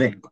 ו... 0.00 0.28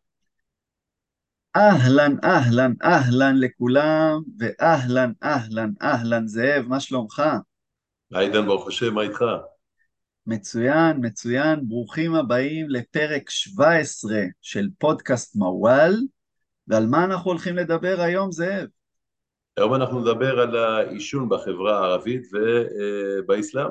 אהלן, 1.55 2.15
אהלן, 2.23 2.73
אהלן 2.83 3.37
לכולם, 3.37 4.21
ואהלן, 4.39 5.11
אהלן, 5.23 5.71
אהלן, 5.81 6.27
זאב, 6.27 6.65
מה 6.67 6.79
שלומך? 6.79 7.23
עידן, 8.13 8.45
ברוך 8.45 8.67
השם, 8.67 8.93
מה 8.93 9.01
איתך? 9.01 9.23
מצוין, 10.27 10.97
מצוין, 11.01 11.59
ברוכים 11.67 12.15
הבאים 12.15 12.69
לפרק 12.69 13.29
17 13.29 14.17
של 14.41 14.67
פודקאסט 14.77 15.35
מוואל, 15.35 15.95
ועל 16.67 16.85
מה 16.85 17.05
אנחנו 17.05 17.31
הולכים 17.31 17.55
לדבר 17.55 18.01
היום, 18.01 18.31
זאב? 18.31 18.67
היום 19.57 19.75
אנחנו 19.75 19.99
נדבר 19.99 20.39
על 20.39 20.55
העישון 20.57 21.29
בחברה 21.29 21.79
הערבית 21.79 22.21
ובאסלאם. 22.33 23.69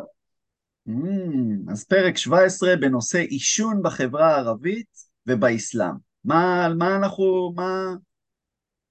Mm, 0.89 1.73
אז 1.73 1.85
פרק 1.85 2.17
17 2.17 2.77
בנושא 2.77 3.19
עישון 3.19 3.83
בחברה 3.83 4.35
הערבית 4.35 5.08
ובאסלאם. 5.29 5.95
מה, 6.25 6.69
מה 6.79 6.97
אנחנו, 6.97 7.53
מה, 7.57 7.95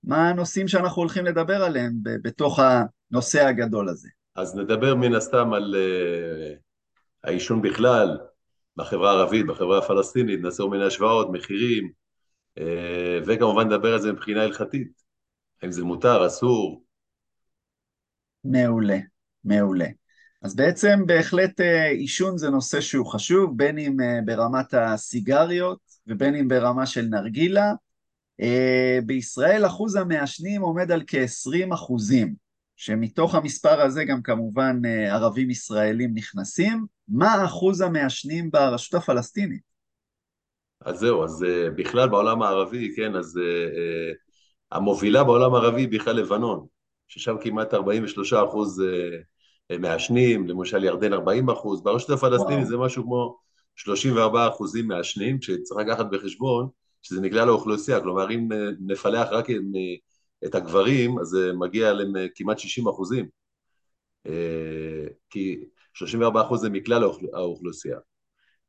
מה 0.04 0.30
הנושאים 0.30 0.68
שאנחנו 0.68 1.02
הולכים 1.02 1.26
לדבר 1.26 1.64
עליהם 1.64 1.94
בתוך 2.04 2.60
הנושא 2.60 3.46
הגדול 3.46 3.90
הזה? 3.90 4.10
אז 4.36 4.56
נדבר 4.56 4.96
מן 4.96 5.16
הסתם 5.16 5.54
על 5.54 5.76
uh, 5.76 6.58
העישון 7.24 7.62
בכלל, 7.62 8.18
בחברה 8.76 9.12
הערבית, 9.12 9.46
בחברה 9.46 9.78
הפלסטינית, 9.78 10.42
נעשה 10.42 10.64
כל 10.64 10.70
מיני 10.70 10.86
השוואות, 10.86 11.28
מחירים, 11.32 11.92
uh, 12.60 12.62
וכמובן 13.26 13.66
נדבר 13.66 13.94
על 13.94 14.02
זה 14.02 14.12
מבחינה 14.12 14.44
הלכתית, 14.44 14.92
האם 15.62 15.72
זה 15.72 15.84
מותר, 15.84 16.28
אסור. 16.28 16.84
מעולה, 18.44 18.98
מעולה. 19.44 19.88
אז 20.42 20.56
בעצם 20.56 21.06
בהחלט 21.06 21.62
אה, 21.62 21.88
עישון 21.88 22.38
זה 22.38 22.50
נושא 22.50 22.82
שהוא 22.82 23.06
חשוב, 23.06 23.58
בין 23.58 23.78
אם 23.78 23.98
ברמת 24.26 24.74
הסיגריות 24.74 25.87
ובין 26.08 26.36
אם 26.36 26.48
ברמה 26.48 26.86
של 26.86 27.02
נרגילה. 27.02 27.74
אה, 28.42 29.00
בישראל 29.06 29.66
אחוז 29.66 29.96
המעשנים 29.96 30.62
עומד 30.62 30.92
על 30.92 31.02
כ-20 31.08 31.74
אחוזים, 31.74 32.36
שמתוך 32.76 33.36
המספר 33.36 33.82
הזה 33.82 34.06
גם 34.06 34.22
כמובן 34.22 34.82
ערבים 34.86 35.50
ישראלים 35.50 36.12
נכנסים. 36.14 36.86
מה 37.08 37.46
אחוז 37.46 37.82
המעשנים 37.82 38.52
ברשות 38.52 38.94
הפלסטינית? 38.94 39.62
אז 40.82 41.00
זהו, 41.00 41.24
אז 41.24 41.46
בכלל 41.76 42.10
בעולם 42.10 42.42
הערבי, 42.42 42.96
כן, 42.96 43.16
אז 43.16 43.40
המובילה 44.72 45.24
בעולם 45.24 45.54
הערבי 45.54 45.88
בכלל 45.88 46.16
לבנון, 46.16 46.66
ששם 47.08 47.36
כמעט 47.42 47.74
43 47.74 48.34
אחוז 48.34 48.84
מעשנים, 49.80 50.48
למשל 50.48 50.84
ירדן 50.84 51.14
40 51.14 51.50
אחוז, 51.50 51.84
ברשות 51.84 52.10
הפלסטינית 52.10 52.68
זה 52.68 52.78
משהו 52.78 53.04
כמו 53.04 53.38
34 53.78 54.48
אחוזים 54.48 54.88
מעשנים, 54.88 55.42
שצריך 55.42 55.80
לקחת 55.88 56.06
בחשבון 56.12 56.68
שזה 57.02 57.22
נגלה 57.22 57.46
לאוכלוסייה, 57.46 58.00
כלומר 58.02 58.32
אם 58.32 58.50
נפלח 58.80 59.28
רק 59.32 59.48
את 60.46 60.56
הגברים, 60.56 61.20
אז 61.20 61.28
זה 61.28 61.54
מגיע 61.54 61.94
לכמעט 61.94 62.60
60 62.60 62.88
אחוזים, 62.88 63.28
כי 65.30 65.66
34 65.94 66.42
אחוז 66.42 66.62
זה 66.62 66.70
מכלל 66.70 67.04
האוכלוסייה. 67.34 67.98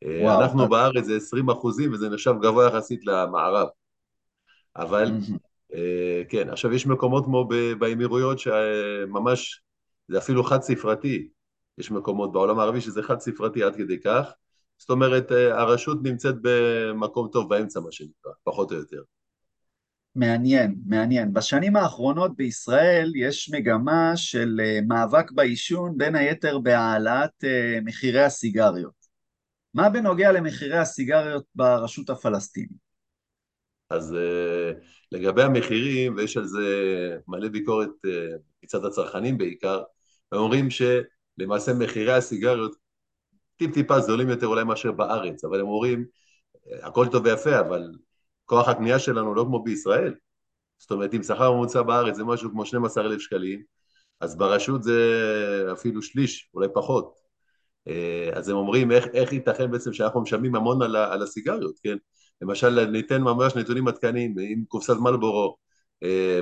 וואו, 0.05 0.41
אנחנו 0.41 0.63
אז... 0.63 0.71
בארץ 0.71 1.05
זה 1.05 1.17
20 1.17 1.51
אחוזים 1.51 1.93
וזה 1.93 2.09
נחשב 2.09 2.35
גבוה 2.43 2.67
יחסית 2.67 3.07
למערב. 3.07 3.69
אבל 4.77 5.11
כן, 6.29 6.49
עכשיו 6.51 6.73
יש 6.73 6.87
מקומות 6.87 7.25
כמו 7.25 7.49
באמירויות 7.79 8.39
שממש 8.39 9.63
זה 10.09 10.19
אפילו 10.19 10.45
חד 10.45 10.63
ספרתי, 10.63 11.29
יש 11.79 11.91
מקומות 11.91 12.33
בעולם 12.33 12.59
הערבי 12.59 12.81
שזה 12.81 13.03
חד 13.03 13.21
ספרתי 13.21 13.63
עד 13.63 13.77
כדי 13.77 14.01
כך, 14.01 14.33
זאת 14.79 14.91
אומרת 14.91 15.33
אה, 15.33 15.61
הרשות 15.61 15.99
נמצאת 16.03 16.35
במקום 16.43 17.29
טוב 17.33 17.49
באמצע 17.49 17.81
מה 17.81 17.93
שנקרא, 17.93 18.33
פחות 18.45 18.73
או 18.73 18.77
יותר. 18.77 19.03
מעניין, 20.15 20.75
מעניין. 20.87 21.33
בשנים 21.33 21.77
האחרונות 21.77 22.37
בישראל 22.37 23.13
יש 23.17 23.51
מגמה 23.55 24.13
של 24.17 24.61
אה, 24.63 24.79
מאבק 24.89 25.33
בעישון, 25.33 25.99
בין 25.99 26.15
היתר 26.15 26.59
בהעלאת 26.59 27.45
אה, 27.45 27.79
מחירי 27.85 28.25
הסיגריות. 28.25 29.09
מה 29.75 29.89
בנוגע 29.89 30.33
למחירי 30.33 30.79
הסיגריות 30.79 31.45
ברשות 31.55 32.11
הפלסטינית? 32.11 32.89
אז 33.91 34.17
לגבי 35.13 35.43
המחירים, 35.43 36.17
ויש 36.17 36.37
על 36.37 36.45
זה 36.45 36.61
מלא 37.29 37.49
ביקורת 37.49 37.91
מצד 38.65 38.85
הצרכנים 38.85 39.39
בעיקר, 39.39 39.83
הם 40.33 40.39
אומרים 40.39 40.69
שלמעשה 40.71 41.75
מחירי 41.75 42.13
הסיגריות 42.13 42.77
טיפ-טיפה 43.59 44.01
זולים 44.01 44.29
יותר 44.29 44.47
אולי 44.47 44.65
מאשר 44.65 44.93
בארץ, 44.93 45.45
אבל 45.45 45.61
הם 45.61 45.67
אומרים, 45.67 46.05
הכל 46.83 47.07
טוב 47.13 47.25
ויפה, 47.25 47.61
אבל 47.61 47.83
כוח 48.45 48.69
הקנייה 48.69 48.99
שלנו 48.99 49.35
לא 49.35 49.45
כמו 49.45 49.63
בישראל. 49.63 50.15
זאת 50.79 50.91
אומרת, 50.91 51.15
אם 51.15 51.23
שכר 51.23 51.53
ממוצע 51.53 51.83
בארץ 51.83 52.17
זה 52.17 52.25
משהו 52.25 52.51
כמו 52.51 52.67
12,000 52.67 53.21
שקלים, 53.21 53.63
אז 54.21 54.37
ברשות 54.37 54.83
זה 54.83 55.69
אפילו 55.73 56.03
שליש, 56.03 56.51
אולי 56.55 56.69
פחות. 56.75 57.15
אז 58.33 58.49
הם 58.49 58.57
אומרים, 58.57 58.93
איך, 58.93 59.07
איך 59.15 59.33
ייתכן 59.33 59.71
בעצם 59.71 59.93
שאנחנו 59.93 60.21
משלמים 60.21 60.55
המון 60.55 60.83
על, 60.83 60.97
על 60.97 61.23
הסיגריות, 61.23 61.75
כן? 61.83 61.97
למשל, 62.43 62.85
ניתן 62.85 63.23
ממש 63.23 63.57
נתונים 63.57 63.89
עדכניים, 63.89 64.39
אם 64.39 64.63
קופסת 64.69 64.97
מלבורו 65.01 65.57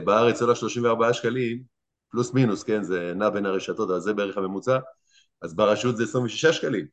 בארץ 0.05 0.43
עולה 0.43 0.55
34 0.55 1.13
שקלים, 1.13 1.63
פלוס 2.11 2.35
מינוס, 2.35 2.63
כן, 2.63 2.83
זה 2.83 3.13
נע 3.17 3.31
בין 3.31 3.47
הרשתות, 3.47 3.91
אבל 3.91 4.01
זה 4.01 4.15
בערך 4.15 4.37
הממוצע, 4.37 4.79
אז 5.43 5.55
ברשות 5.55 5.97
זה 5.97 6.05
26 6.05 6.47
שקלים, 6.47 6.87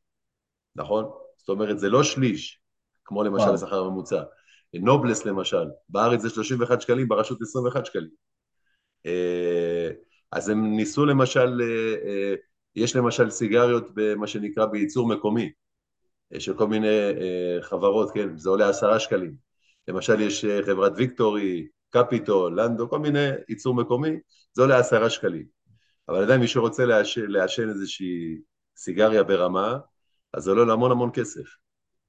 נכון? 0.76 1.06
זאת 1.38 1.50
אומרת, 1.50 1.80
זה 1.80 1.90
לא 1.90 2.04
שליש, 2.04 2.62
כמו 3.06 3.24
למשל. 3.24 3.54
השכר 3.54 3.80
הממוצע. 3.80 4.24
נובלס 4.74 5.26
למשל, 5.26 5.68
בארץ 5.90 6.22
זה 6.22 6.30
31 6.30 6.82
שקלים, 6.82 7.08
ברשות 7.08 7.42
21 7.42 7.86
שקלים. 7.86 8.10
אה, 9.06 9.90
אז 10.32 10.50
הם 10.50 10.76
ניסו 10.76 11.06
למשל, 11.06 11.62
אה, 11.62 12.10
אה, 12.10 12.36
יש 12.76 12.96
למשל 12.96 13.30
סיגריות 13.30 13.88
במה 13.94 14.28
שנקרא 14.28 14.66
בייצור 14.66 15.08
מקומי, 15.08 15.52
של 16.40 16.58
כל 16.58 16.68
מיני 16.68 16.98
חברות, 17.62 18.12
כן, 18.12 18.38
זה 18.38 18.50
עולה 18.50 18.70
עשרה 18.70 19.00
שקלים. 19.00 19.36
למשל 19.88 20.22
יש 20.22 20.46
חברת 20.66 20.92
ויקטורי, 20.96 21.68
קפיטול, 21.90 22.62
לנדו, 22.62 22.90
כל 22.90 23.00
מיני 23.00 23.28
ייצור 23.50 23.76
מקומי, 23.76 24.20
זה 24.54 24.62
עולה 24.62 24.80
עשרה 24.80 25.10
שקלים. 25.10 25.46
אבל 26.10 26.24
עדיין 26.24 26.42
מי 26.42 26.48
שרוצה 26.48 26.86
לעשן 27.16 27.70
איזושהי 27.70 28.38
סיגריה 28.78 29.24
ברמה, 29.24 29.78
אז 30.34 30.44
זה 30.44 30.52
עולה 30.52 30.74
המון 30.74 30.92
המון 30.92 31.10
כסף. 31.14 31.44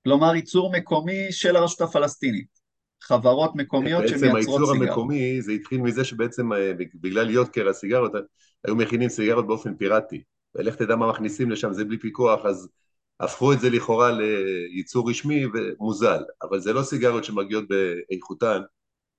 כלומר 0.04 0.34
ייצור 0.34 0.72
מקומי 0.72 1.26
של 1.32 1.56
הרשות 1.56 1.80
הפלסטינית. 1.80 2.64
חברות 3.02 3.50
מקומיות 3.54 4.08
שמייצרות 4.08 4.20
סיגריות. 4.20 4.34
בעצם 4.34 4.56
הייצור 4.56 4.70
המקומי 4.70 5.42
זה 5.42 5.52
התחיל 5.52 5.80
מזה 5.80 6.04
שבעצם 6.04 6.52
אה, 6.52 6.72
בגלל 6.94 7.30
יוקר 7.30 7.68
הסיגריות 7.68 8.12
היו 8.64 8.76
מכינים 8.76 9.08
סיגריות 9.08 9.46
באופן 9.46 9.74
פיראטי. 9.76 10.22
ולך 10.54 10.74
תדע 10.74 10.96
מה 10.96 11.10
מכניסים 11.10 11.50
לשם, 11.50 11.72
זה 11.72 11.84
בלי 11.84 11.98
פיקוח, 11.98 12.44
אז 12.44 12.68
הפכו 13.20 13.52
את 13.52 13.60
זה 13.60 13.70
לכאורה 13.70 14.10
לייצור 14.12 15.10
רשמי 15.10 15.44
ומוזל. 15.54 16.22
אבל 16.42 16.60
זה 16.60 16.72
לא 16.72 16.82
סיגריות 16.82 17.24
שמגיעות 17.24 17.64
באיכותן 17.68 18.60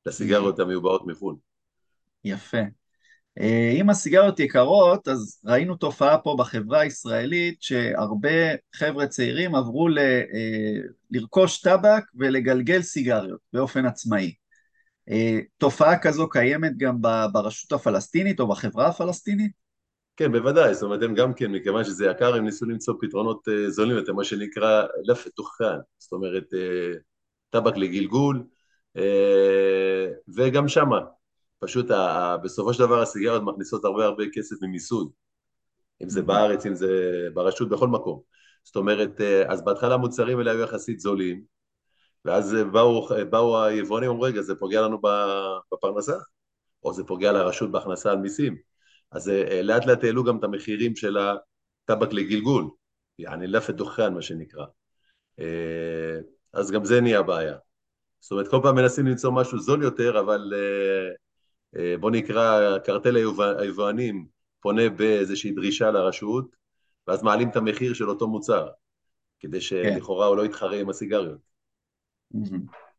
לסיגריות 0.05 0.59
המיובאות 0.59 1.07
מחו"ל. 1.07 1.35
יפה. 2.23 2.57
אה, 3.41 3.71
אם 3.81 3.89
הסיגריות 3.89 4.39
יקרות, 4.39 5.07
אז 5.07 5.41
ראינו 5.45 5.75
תופעה 5.75 6.17
פה 6.17 6.35
בחברה 6.39 6.79
הישראלית 6.79 7.61
שהרבה 7.61 8.29
חבר'ה 8.75 9.07
צעירים 9.07 9.55
עברו 9.55 9.87
ל, 9.87 9.99
אה, 9.99 10.81
לרכוש 11.11 11.61
טבק 11.61 12.03
ולגלגל 12.15 12.81
סיגריות 12.81 13.39
באופן 13.53 13.85
עצמאי. 13.85 14.33
אה, 15.09 15.39
תופעה 15.57 15.99
כזו 15.99 16.29
קיימת 16.29 16.77
גם 16.77 16.97
ברשות 17.31 17.71
הפלסטינית 17.71 18.39
או 18.39 18.47
בחברה 18.47 18.87
הפלסטינית? 18.87 19.51
כן, 20.17 20.31
בוודאי, 20.31 20.73
זאת 20.73 20.83
אומרת, 20.83 21.01
הם 21.03 21.15
גם 21.15 21.33
כן, 21.33 21.51
מכיוון 21.51 21.83
שזה 21.83 22.05
יקר, 22.05 22.35
הם 22.35 22.45
ניסו 22.45 22.65
למצוא 22.65 22.93
פתרונות 23.01 23.47
זולים 23.67 23.97
יותר, 23.97 24.13
מה 24.13 24.23
שנקרא 24.23 24.83
לפת 25.03 25.31
תוכן, 25.35 25.75
זאת 25.97 26.11
אומרת, 26.11 26.43
טבק 27.49 27.77
לגלגול, 27.77 28.43
וגם 30.35 30.67
שמה, 30.67 30.99
פשוט 31.65 31.85
בסופו 32.43 32.73
של 32.73 32.79
דבר 32.85 33.01
הסיגריות 33.01 33.43
מכניסות 33.43 33.85
הרבה 33.85 34.05
הרבה 34.05 34.23
כסף 34.33 34.55
ממיסוי, 34.61 35.05
אם 36.03 36.09
זה 36.09 36.21
בארץ, 36.21 36.65
אם 36.65 36.75
זה 36.75 36.87
ברשות, 37.33 37.69
בכל 37.69 37.87
מקום. 37.87 38.21
זאת 38.63 38.75
אומרת, 38.75 39.21
אז 39.47 39.65
בהתחלה 39.65 39.93
המוצרים 39.93 40.37
האלה 40.37 40.51
היו 40.51 40.61
יחסית 40.61 40.99
זולים, 40.99 41.43
ואז 42.25 42.55
באו, 42.71 43.07
באו 43.29 43.63
היבואנים 43.63 44.09
ואמרו, 44.09 44.23
רגע, 44.23 44.41
זה 44.41 44.55
פוגע 44.55 44.81
לנו 44.81 45.01
בפרנסה, 45.73 46.15
או 46.83 46.93
זה 46.93 47.03
פוגע 47.03 47.31
לרשות 47.31 47.71
בהכנסה 47.71 48.11
על 48.11 48.17
מיסים. 48.17 48.57
אז 49.11 49.31
לאט 49.63 49.85
לאט 49.85 50.03
העלו 50.03 50.23
גם 50.23 50.37
את 50.37 50.43
המחירים 50.43 50.95
של 50.95 51.17
הטבק 51.17 52.13
לגלגול, 52.13 52.69
יעני 53.19 53.47
לפת 53.47 53.73
דוכן 53.73 54.13
מה 54.13 54.21
שנקרא. 54.21 54.65
אז 56.53 56.71
גם 56.71 56.85
זה 56.85 57.01
נהיה 57.01 57.21
בעיה. 57.21 57.55
זאת 58.19 58.31
אומרת, 58.31 58.47
כל 58.47 58.59
פעם 58.63 58.75
מנסים 58.75 59.07
למצוא 59.07 59.31
משהו 59.31 59.59
זול 59.59 59.83
יותר, 59.83 60.19
אבל 60.19 60.53
אה, 60.55 61.13
בוא 61.99 62.11
נקרא 62.11 62.77
קרטל 62.77 63.15
היבואנים 63.59 64.25
פונה 64.59 64.89
באיזושהי 64.89 65.51
דרישה 65.51 65.91
לרשות, 65.91 66.55
ואז 67.07 67.23
מעלים 67.23 67.49
את 67.49 67.55
המחיר 67.55 67.93
של 67.93 68.09
אותו 68.09 68.27
מוצר, 68.27 68.67
כדי 69.39 69.61
שלכאורה 69.61 70.27
הוא 70.27 70.37
לא 70.37 70.45
יתחרה 70.45 70.79
עם 70.79 70.89
הסיגריות. 70.89 71.39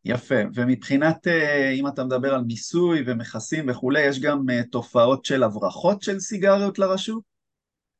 יפה, 0.04 0.34
ומבחינת, 0.54 1.26
אה, 1.26 1.70
אם 1.70 1.88
אתה 1.88 2.04
מדבר 2.04 2.34
על 2.34 2.44
מיסוי 2.46 3.02
ומכסים 3.06 3.64
וכולי, 3.68 4.06
יש 4.06 4.20
גם 4.20 4.50
אה, 4.50 4.62
תופעות 4.62 5.24
של 5.24 5.42
הברחות 5.42 6.02
של 6.02 6.20
סיגריות 6.20 6.78
לרשות? 6.78 7.22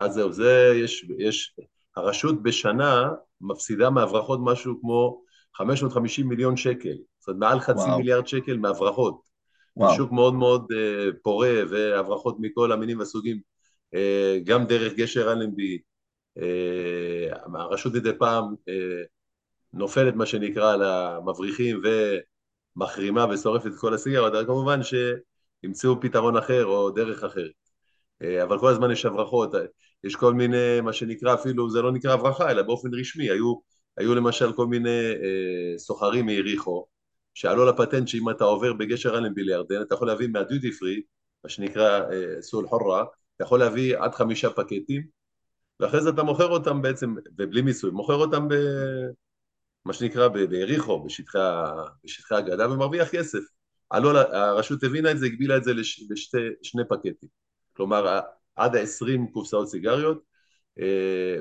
אז 0.01 0.15
זהו, 0.15 0.33
זה 0.33 0.73
יש, 0.83 1.07
יש, 1.19 1.55
הרשות 1.97 2.43
בשנה 2.43 3.09
מפסידה 3.41 3.91
מהברחות 3.91 4.41
משהו 4.43 4.81
כמו 4.81 5.23
550 5.55 6.29
מיליון 6.29 6.57
שקל, 6.57 6.97
זאת 7.19 7.29
אומרת 7.29 7.41
מעל 7.41 7.61
חצי 7.61 7.81
וואו. 7.81 7.99
מיליארד 7.99 8.27
שקל 8.27 8.57
מהברחות. 8.57 9.21
וואו. 9.77 9.97
שוק 9.97 10.13
מאוד 10.13 10.35
מאוד 10.35 10.73
uh, 10.73 11.17
פורה 11.23 11.53
והברחות 11.71 12.37
מכל 12.39 12.73
המינים 12.73 12.99
והסוגים, 12.99 13.41
uh, 13.95 13.99
גם 14.45 14.67
דרך 14.67 14.93
גשר 14.93 15.33
אלנבי, 15.33 15.79
uh, 16.39 17.59
הרשות 17.59 17.95
מדי 17.95 18.11
פעם 18.19 18.45
uh, 18.45 19.07
נופלת 19.73 20.15
מה 20.15 20.27
שנקרא 20.27 20.73
על 20.73 20.83
המבריחים 20.83 21.81
ומחרימה 22.77 23.27
ושורפת 23.31 23.67
את 23.67 23.79
כל 23.81 23.95
הסיגרות, 23.95 24.35
אבל 24.35 24.47
כמובן 24.47 24.81
שימצאו 24.83 26.01
פתרון 26.01 26.37
אחר 26.37 26.65
או 26.65 26.91
דרך 26.91 27.25
אחרת. 27.25 27.51
Uh, 28.23 28.43
אבל 28.43 28.59
כל 28.59 28.69
הזמן 28.69 28.91
יש 28.91 29.05
הברחות, 29.07 29.51
יש 30.05 30.17
כל 30.17 30.35
מיני, 30.35 30.81
מה 30.83 30.93
שנקרא 30.93 31.35
אפילו, 31.35 31.71
זה 31.71 31.83
לא 31.83 31.93
נקרא 31.93 32.13
הברחה, 32.13 32.51
אלא 32.51 32.63
באופן 32.63 32.95
רשמי, 32.95 33.31
היו, 33.31 33.55
היו 33.97 34.15
למשל 34.15 34.53
כל 34.53 34.67
מיני 34.67 35.13
uh, 35.13 35.79
סוחרים 35.79 36.27
מיריחו, 36.27 36.87
שעלו 37.37 37.67
לפטנט 37.67 38.09
שאם 38.09 38.31
אתה 38.31 38.45
עובר 38.45 38.73
בגשר 38.73 39.19
אלנבי 39.19 39.43
לירדן, 39.43 39.83
אתה 39.83 39.95
יכול 39.95 40.07
להביא 40.07 40.29
מהדיוטי 40.29 40.73
פרי, 40.73 41.03
מה 41.45 41.51
שנקרא 41.51 42.01
uh, 42.01 42.43
סול 42.43 42.69
חורה, 42.69 43.05
אתה 43.37 43.45
יכול 43.45 43.59
להביא 43.59 43.99
עד 43.99 44.15
חמישה 44.15 44.51
פקטים, 44.51 45.07
ואחרי 45.81 46.01
זה 46.03 46.11
אתה 46.11 46.23
מוכר 46.23 46.49
אותם 46.49 46.83
בעצם, 46.83 47.15
ובלי 47.39 47.63
מיסוי, 47.63 47.91
מוכר 47.91 48.15
אותם 48.15 48.49
ב... 48.49 48.55
מה 49.85 49.93
שנקרא 49.93 50.29
ביריחו, 50.29 51.05
בשטחי, 51.05 51.39
בשטחי 52.05 52.35
הגדה, 52.35 52.71
ומרוויח 52.71 53.09
כסף. 53.09 53.41
עלו, 53.91 54.11
הרשות 54.19 54.83
הבינה 54.85 55.11
את 55.11 55.19
זה, 55.19 55.27
הגבילה 55.27 55.57
את 55.57 55.65
זה 55.65 55.75
לש, 55.75 56.05
לשני 56.11 56.83
פקטים. 56.89 57.29
כלומר, 57.73 58.21
עד 58.57 58.77
ה-20 58.77 59.33
קופסאות 59.33 59.69
סיגריות, 59.69 60.23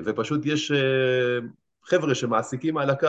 ופשוט 0.04 0.40
יש 0.44 0.72
חבר'ה 1.84 2.14
שמעסיקים 2.14 2.76
על 2.78 2.90
הקו, 2.90 3.08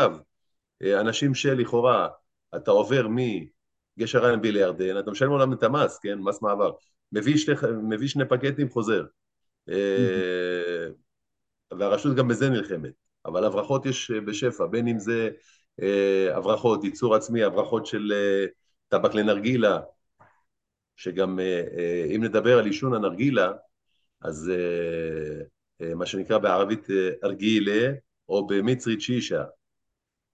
אנשים 0.83 1.33
שלכאורה, 1.33 2.07
אתה 2.55 2.71
עובר 2.71 3.07
מגשר 3.07 4.29
אלנבי 4.29 4.51
לירדן, 4.51 4.99
אתה 4.99 5.11
משלם 5.11 5.29
עולם 5.29 5.53
את 5.53 5.63
המס, 5.63 5.99
כן? 5.99 6.19
מס 6.19 6.41
מעבר. 6.41 6.71
מביא 7.11 7.37
שני, 7.37 7.55
מביא 7.83 8.07
שני 8.07 8.25
פקטים, 8.25 8.69
חוזר. 8.69 9.03
והרשות 11.77 12.15
גם 12.15 12.27
בזה 12.27 12.49
נלחמת. 12.49 12.91
אבל 13.25 13.43
הברחות 13.43 13.85
יש 13.85 14.11
בשפע, 14.11 14.65
בין 14.65 14.87
אם 14.87 14.99
זה 14.99 15.29
הברחות, 16.33 16.83
ייצור 16.83 17.15
עצמי, 17.15 17.43
הברחות 17.43 17.85
של 17.85 18.13
טבק 18.87 19.13
לנרגילה, 19.13 19.79
שגם 20.95 21.39
אם 22.15 22.23
נדבר 22.23 22.59
על 22.59 22.65
עישון 22.65 22.93
הנרגילה, 22.93 23.51
אז 24.21 24.51
מה 25.95 26.05
שנקרא 26.05 26.37
בערבית 26.37 26.87
ארגילה, 27.23 27.91
או 28.29 28.47
במצרית 28.47 29.01
שישה, 29.01 29.43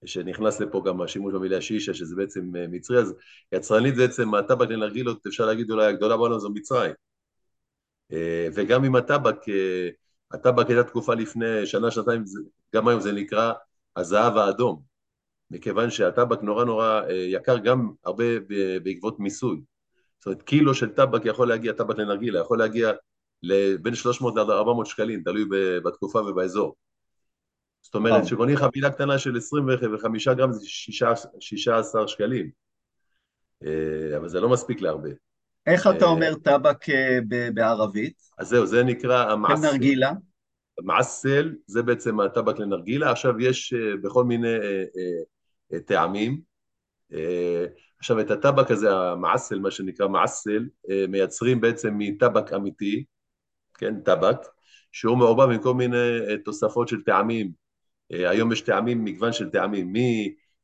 שנכנס 0.06 0.60
לפה 0.60 0.82
גם 0.86 1.02
השימוש 1.02 1.34
במילה 1.34 1.60
שישה, 1.60 1.94
שזה 1.94 2.16
בעצם 2.16 2.40
מצרי, 2.52 2.98
אז 2.98 3.14
יצרנית 3.52 3.96
בעצם 3.96 4.34
הטבק 4.34 4.68
לנרגילות, 4.70 5.26
אפשר 5.26 5.46
להגיד 5.46 5.70
אולי 5.70 5.86
הגדולה 5.86 6.16
בעולם 6.16 6.38
זו 6.38 6.50
מצרים. 6.50 6.92
וגם 8.54 8.84
אם 8.84 8.96
הטבק, 8.96 9.36
הטבק 10.32 10.66
הייתה 10.68 10.84
תקופה 10.84 11.14
לפני 11.14 11.66
שנה, 11.66 11.90
שנתיים, 11.90 12.24
גם 12.74 12.88
היום 12.88 13.00
זה 13.00 13.12
נקרא 13.12 13.52
הזהב 13.96 14.36
האדום, 14.36 14.82
מכיוון 15.50 15.90
שהטבק 15.90 16.42
נורא 16.42 16.64
נורא 16.64 17.00
יקר 17.08 17.58
גם 17.58 17.90
הרבה 18.04 18.24
בעקבות 18.82 19.20
מיסוי. 19.20 19.60
זאת 20.18 20.26
אומרת, 20.26 20.42
קילו 20.42 20.74
של 20.74 20.88
טבק 20.88 21.24
יכול 21.24 21.48
להגיע, 21.48 21.72
טבק 21.72 21.98
לנרגילה, 21.98 22.40
יכול 22.40 22.58
להגיע 22.58 22.92
לבין 23.42 23.94
300 23.94 24.38
עד 24.38 24.50
400 24.50 24.86
שקלים, 24.86 25.22
תלוי 25.22 25.44
בתקופה 25.84 26.20
ובאזור. 26.20 26.74
זאת 27.94 27.98
אומרת, 27.98 28.26
שקונים 28.26 28.56
חבילה 28.56 28.90
קטנה 28.90 29.18
של 29.18 29.36
25 29.36 30.28
גרם 30.28 30.52
זה 30.52 30.66
16 31.40 32.08
שקלים, 32.08 32.50
אבל 34.16 34.28
זה 34.28 34.40
לא 34.40 34.48
מספיק 34.48 34.80
להרבה. 34.80 35.08
איך 35.66 35.86
אתה 35.86 36.04
אומר 36.04 36.34
טבק 36.34 36.84
בערבית? 37.54 38.22
אז 38.38 38.48
זהו, 38.48 38.66
זה 38.66 38.82
נקרא 38.84 39.30
המעסל. 39.30 39.72
נרגילה? 39.72 40.12
מעסל, 40.82 41.54
זה 41.66 41.82
בעצם 41.82 42.20
הטבק 42.20 42.58
לנרגילה, 42.58 43.10
עכשיו 43.10 43.40
יש 43.40 43.74
בכל 44.02 44.24
מיני 44.24 44.56
טעמים. 45.86 46.40
עכשיו 47.98 48.20
את 48.20 48.30
הטבק 48.30 48.70
הזה, 48.70 48.96
המעסל, 48.96 49.58
מה 49.58 49.70
שנקרא 49.70 50.08
מעסל, 50.08 50.68
מייצרים 51.08 51.60
בעצם 51.60 51.94
מטבק 51.98 52.52
אמיתי, 52.52 53.04
כן, 53.74 54.00
טבק, 54.00 54.38
שהוא 54.92 55.18
מעורבב 55.18 55.50
עם 55.50 55.62
כל 55.62 55.74
מיני 55.74 56.18
תוספות 56.44 56.88
של 56.88 57.02
טעמים. 57.02 57.63
היום 58.14 58.52
יש 58.52 58.60
טעמים, 58.60 59.04
מגוון 59.04 59.32
של 59.32 59.50
טעמים, 59.50 59.92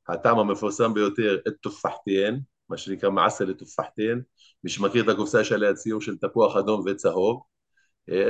מהטעם 0.08 0.38
המפורסם 0.38 0.94
ביותר, 0.94 1.38
את 1.49 1.52
תופחתיין, 1.61 2.41
מה 2.69 2.76
שנקרא 2.76 3.11
מעסל 3.11 3.44
לתופחתיין, 3.44 4.23
מי 4.64 4.70
שמכיר 4.70 5.05
את 5.05 5.08
הקופסה 5.08 5.41
יש 5.41 5.52
עליה 5.52 5.75
ציור 5.75 6.00
של 6.00 6.17
תפוח 6.17 6.56
אדום 6.56 6.82
וצהוב, 6.87 7.43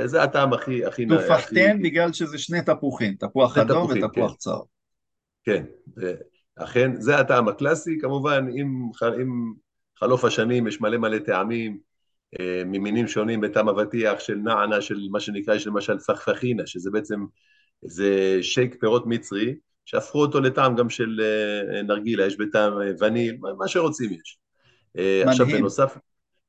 זה 0.05 0.23
הטעם 0.23 0.53
הכי... 0.53 0.85
הכי 0.85 1.05
תופחתיין 1.05 1.77
הכי... 1.77 1.89
בגלל 1.89 2.13
שזה 2.13 2.37
שני 2.37 2.61
תפוחים, 2.61 3.15
תפוח 3.19 3.57
אדום 3.57 3.83
תפוחים, 3.83 4.03
ותפוח 4.03 4.31
כן. 4.31 4.37
צהוב. 4.37 4.65
כן, 5.43 5.65
אכן, 6.55 7.01
זה 7.01 7.17
הטעם 7.17 7.47
הקלאסי, 7.47 7.97
כמובן 8.01 8.47
עם, 8.53 8.91
עם 9.19 9.53
חלוף 9.99 10.25
השנים 10.25 10.67
יש 10.67 10.81
מלא 10.81 10.97
מלא 10.97 11.19
טעמים 11.19 11.77
ממינים 12.65 13.07
שונים 13.07 13.41
בטעם 13.41 13.69
אבטיח 13.69 14.19
של 14.19 14.35
נענה, 14.35 14.81
של 14.81 15.07
מה 15.11 15.19
שנקרא, 15.19 15.55
יש 15.55 15.67
למשל 15.67 15.99
פחפחינה, 15.99 16.67
שזה 16.67 16.91
בעצם, 16.91 17.25
זה 17.81 18.37
שייק 18.41 18.75
פירות 18.79 19.03
מצרי, 19.07 19.55
שהפכו 19.85 20.21
אותו 20.21 20.41
לטעם 20.41 20.75
גם 20.75 20.89
של 20.89 21.21
נרגילה, 21.83 22.25
יש 22.25 22.37
בטעם 22.37 22.73
וניל, 22.99 23.37
מה 23.57 23.67
שרוצים 23.67 24.11
יש. 24.11 24.39
מדהים. 24.95 25.27
עכשיו 25.27 25.45
בנוסף, 25.47 25.97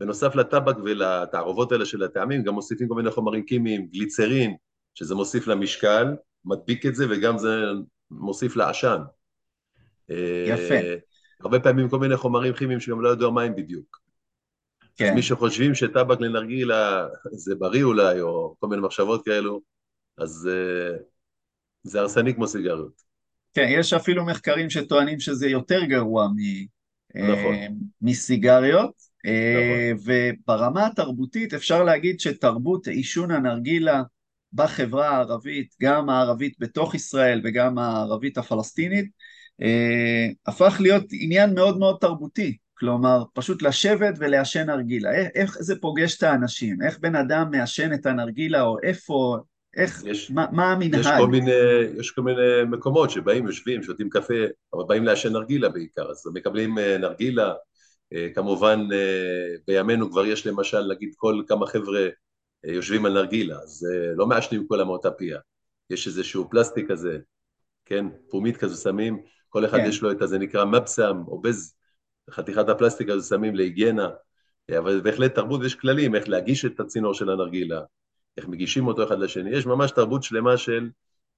בנוסף 0.00 0.34
לטבק 0.34 0.76
ולתערובות 0.84 1.72
האלה 1.72 1.86
של 1.86 2.02
הטעמים, 2.02 2.42
גם 2.42 2.54
מוסיפים 2.54 2.88
כל 2.88 2.94
מיני 2.94 3.10
חומרים 3.10 3.46
כימיים, 3.46 3.86
גליצרין, 3.86 4.56
שזה 4.94 5.14
מוסיף 5.14 5.46
למשקל, 5.46 6.06
מדביק 6.44 6.86
את 6.86 6.94
זה, 6.94 7.06
וגם 7.10 7.38
זה 7.38 7.64
מוסיף 8.10 8.56
לעשן. 8.56 8.98
יפה. 10.46 10.74
הרבה 11.40 11.60
פעמים 11.60 11.88
כל 11.88 11.98
מיני 11.98 12.16
חומרים 12.16 12.52
כימיים 12.52 12.80
שגם 12.80 13.00
לא 13.00 13.08
יודע 13.08 13.28
מה 13.28 13.42
הם 13.42 13.56
בדיוק. 13.56 14.02
כן. 14.96 15.08
אז 15.08 15.14
מי 15.14 15.22
שחושבים 15.22 15.74
שטבק 15.74 16.20
לנרגילה 16.20 17.08
זה 17.30 17.54
בריא 17.54 17.84
אולי, 17.84 18.20
או 18.20 18.56
כל 18.60 18.66
מיני 18.66 18.82
מחשבות 18.82 19.24
כאלו, 19.24 19.60
אז 20.18 20.50
זה 21.82 22.00
הרסני 22.00 22.34
כמו 22.34 22.46
סיגריות. 22.46 23.02
כן, 23.54 23.66
יש 23.70 23.92
אפילו 23.92 24.26
מחקרים 24.26 24.70
שטוענים 24.70 25.20
שזה 25.20 25.48
יותר 25.48 25.84
גרוע 25.84 26.28
מ... 26.28 26.36
נכון. 27.32 27.54
מסיגריות. 28.02 29.12
נכון. 29.24 30.12
וברמה 30.46 30.86
התרבותית 30.86 31.54
אפשר 31.54 31.84
להגיד 31.84 32.20
שתרבות 32.20 32.88
עישון 32.88 33.30
הנרגילה 33.30 34.02
בחברה 34.52 35.08
הערבית, 35.08 35.74
גם 35.82 36.10
הערבית 36.10 36.54
בתוך 36.58 36.94
ישראל 36.94 37.40
וגם 37.44 37.78
הערבית 37.78 38.38
הפלסטינית, 38.38 39.10
הפך 40.46 40.76
להיות 40.80 41.04
עניין 41.12 41.54
מאוד 41.54 41.78
מאוד 41.78 41.96
תרבותי. 42.00 42.56
כלומר, 42.74 43.24
פשוט 43.34 43.62
לשבת 43.62 44.14
ולעשן 44.18 44.70
נרגילה. 44.70 45.10
איך 45.34 45.56
זה 45.60 45.74
פוגש 45.80 46.16
את 46.16 46.22
האנשים? 46.22 46.82
איך 46.82 46.98
בן 46.98 47.16
אדם 47.16 47.50
מעשן 47.50 47.92
את 47.92 48.06
הנרגילה, 48.06 48.62
או 48.62 48.76
איפה, 48.82 49.38
איך, 49.76 50.02
יש, 50.04 50.30
מה, 50.30 50.46
מה 50.52 50.72
המנהג? 50.72 51.00
יש 51.00 51.06
כל, 51.18 51.26
מיני, 51.26 51.50
יש 51.98 52.10
כל 52.10 52.22
מיני 52.22 52.64
מקומות 52.70 53.10
שבאים, 53.10 53.46
יושבים, 53.46 53.82
שותים 53.82 54.10
קפה, 54.10 54.34
אבל 54.74 54.84
באים 54.88 55.04
לעשן 55.04 55.32
נרגילה 55.32 55.68
בעיקר, 55.68 56.10
אז 56.10 56.26
מקבלים 56.34 56.78
נרגילה, 56.78 57.54
כמובן 58.34 58.88
בימינו 59.66 60.10
כבר 60.10 60.26
יש 60.26 60.46
למשל, 60.46 60.92
נגיד 60.92 61.12
כל 61.16 61.42
כמה 61.48 61.66
חבר'ה 61.66 62.08
יושבים 62.64 63.06
על 63.06 63.12
נרגילה, 63.12 63.56
אז 63.56 63.86
לא 64.16 64.26
מעשנים 64.26 64.68
כולם 64.68 64.86
מאותה 64.86 65.10
פיה, 65.10 65.38
יש 65.90 66.06
איזשהו 66.06 66.50
פלסטיק 66.50 66.90
כזה, 66.90 67.18
כן, 67.84 68.06
פומית 68.30 68.56
כזו 68.56 68.82
שמים, 68.82 69.22
כל 69.48 69.64
אחד 69.64 69.78
כן. 69.78 69.86
יש 69.88 70.02
לו 70.02 70.10
את 70.10 70.22
הזה 70.22 70.38
נקרא 70.38 70.64
מבסם 70.64 71.22
או 71.26 71.40
בז, 71.40 71.74
חתיכת 72.30 72.68
הפלסטיק 72.68 73.08
הזו 73.08 73.28
שמים 73.28 73.54
להיגיינה, 73.54 74.08
אבל 74.78 75.00
בהחלט 75.00 75.34
תרבות 75.34 75.64
יש 75.64 75.74
כללים 75.74 76.14
איך 76.14 76.28
להגיש 76.28 76.64
את 76.64 76.80
הצינור 76.80 77.14
של 77.14 77.30
הנרגילה, 77.30 77.80
איך 78.36 78.48
מגישים 78.48 78.86
אותו 78.86 79.04
אחד 79.04 79.18
לשני, 79.18 79.50
יש 79.50 79.66
ממש 79.66 79.90
תרבות 79.90 80.22
שלמה 80.22 80.56
של 80.56 80.90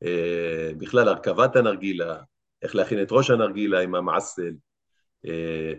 אה, 0.02 0.70
בכלל 0.78 1.08
הרכבת 1.08 1.56
הנרגילה, 1.56 2.16
איך 2.62 2.74
להכין 2.76 3.02
את 3.02 3.08
ראש 3.10 3.30
הנרגילה 3.30 3.80
עם 3.80 3.94
המעסל, 3.94 4.52
אה, 5.26 5.72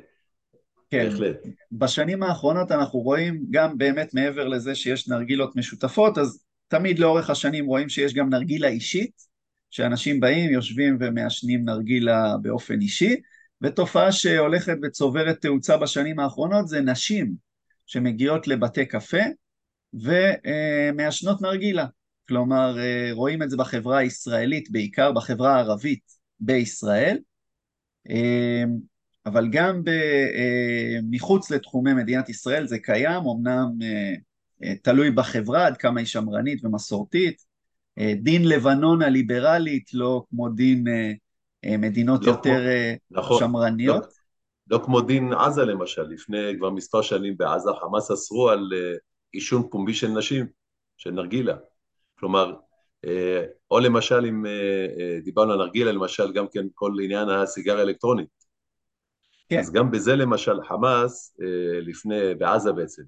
כן. 0.89 1.09
בהחלט. 1.09 1.37
בשנים 1.71 2.23
האחרונות 2.23 2.71
אנחנו 2.71 2.99
רואים 2.99 3.45
גם 3.51 3.77
באמת 3.77 4.13
מעבר 4.13 4.47
לזה 4.47 4.75
שיש 4.75 5.07
נרגילות 5.07 5.55
משותפות, 5.55 6.17
אז 6.17 6.43
תמיד 6.67 6.99
לאורך 6.99 7.29
השנים 7.29 7.65
רואים 7.65 7.89
שיש 7.89 8.13
גם 8.13 8.29
נרגילה 8.29 8.67
אישית, 8.67 9.35
שאנשים 9.71 10.19
באים, 10.19 10.51
יושבים 10.51 10.97
ומעשנים 10.99 11.65
נרגילה 11.65 12.35
באופן 12.41 12.81
אישי, 12.81 13.15
ותופעה 13.61 14.11
שהולכת 14.11 14.77
וצוברת 14.83 15.41
תאוצה 15.41 15.77
בשנים 15.77 16.19
האחרונות 16.19 16.67
זה 16.67 16.81
נשים 16.81 17.33
שמגיעות 17.85 18.47
לבתי 18.47 18.85
קפה 18.85 19.23
ומעשנות 20.01 21.41
נרגילה. 21.41 21.85
כלומר, 22.27 22.77
רואים 23.11 23.43
את 23.43 23.49
זה 23.49 23.57
בחברה 23.57 23.97
הישראלית, 23.97 24.71
בעיקר 24.71 25.11
בחברה 25.11 25.55
הערבית 25.55 26.01
בישראל, 26.39 27.17
אבל 29.25 29.47
גם 29.51 29.81
מחוץ 31.11 31.51
לתחומי 31.51 31.93
מדינת 31.93 32.29
ישראל 32.29 32.67
זה 32.67 32.79
קיים, 32.79 33.23
אמנם 33.23 33.69
תלוי 34.81 35.11
בחברה 35.11 35.67
עד 35.67 35.77
כמה 35.77 35.99
היא 35.99 36.07
שמרנית 36.07 36.65
ומסורתית. 36.65 37.41
דין 38.15 38.47
לבנון 38.47 39.01
הליברלית 39.01 39.93
לא 39.93 40.23
כמו 40.29 40.49
דין 40.49 40.83
מדינות 41.65 42.25
לא 42.25 42.31
יותר 42.31 42.59
כמו, 43.09 43.21
נכון, 43.21 43.39
שמרניות. 43.39 44.05
לא, 44.67 44.77
לא 44.79 44.83
כמו 44.85 45.01
דין 45.01 45.33
עזה 45.33 45.65
למשל, 45.65 46.03
לפני 46.03 46.53
כבר 46.57 46.69
מספר 46.69 47.01
שנים 47.01 47.37
בעזה 47.37 47.69
חמאס 47.81 48.11
אסרו 48.11 48.49
על 48.49 48.69
עישון 49.31 49.69
פומבי 49.69 49.93
של 49.93 50.07
נשים, 50.07 50.45
של 50.97 51.11
נרגילה. 51.11 51.55
כלומר, 52.19 52.53
או 53.71 53.79
למשל 53.79 54.25
אם 54.25 54.45
דיברנו 55.23 55.51
על 55.53 55.57
נרגילה, 55.57 55.91
למשל 55.91 56.33
גם 56.33 56.45
כן 56.51 56.65
כל 56.73 56.91
עניין 57.03 57.29
הסיגריה 57.29 57.79
האלקטרונית. 57.79 58.27
כן. 59.49 59.59
אז 59.59 59.71
גם 59.71 59.91
בזה 59.91 60.15
למשל 60.15 60.63
חמאס, 60.63 61.37
לפני, 61.81 62.35
בעזה 62.35 62.71
בעצם, 62.71 63.03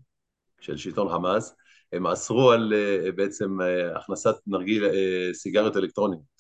של 0.60 0.78
שלטון 0.78 1.10
חמאס, 1.10 1.56
הם 1.94 2.08
אסרו 2.08 2.52
על 2.52 2.74
בעצם 3.16 3.58
הכנסת 3.96 4.36
נרגיל, 4.48 4.84
סיגריות 5.34 5.78
אלקטרוניות. 5.78 6.38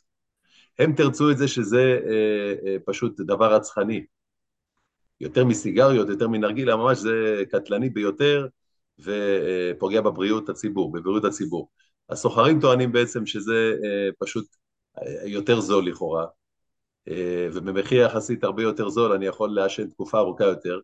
הם 0.79 0.93
תרצו 0.93 1.31
את 1.31 1.37
זה 1.37 1.47
שזה 1.47 1.99
פשוט 2.85 3.19
דבר 3.19 3.53
רצחני. 3.53 4.05
יותר 5.21 5.45
מסיגריות, 5.45 6.09
יותר 6.09 6.27
מנרגילה, 6.27 6.75
ממש 6.75 6.97
זה 6.97 7.43
קטלני 7.51 7.89
ביותר 7.89 8.47
ופוגע 8.99 10.01
בבריאות 10.01 10.49
הציבור, 10.49 10.91
בבריאות 10.91 11.25
הציבור. 11.25 11.69
הסוחרים 12.09 12.59
טוענים 12.61 12.91
בעצם 12.91 13.25
שזה 13.25 13.73
פשוט 14.19 14.45
יותר 15.25 15.59
זול 15.59 15.87
לכאורה, 15.87 16.25
ובמחיר 17.53 18.01
יחסית 18.01 18.43
הרבה 18.43 18.63
יותר 18.63 18.89
זול 18.89 19.11
אני 19.11 19.25
יכול 19.25 19.49
לעשן 19.49 19.89
תקופה 19.89 20.17
ארוכה 20.19 20.43
יותר, 20.43 20.79